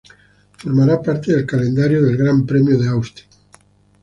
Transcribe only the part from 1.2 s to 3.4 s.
del calendario el gran premio de Austin.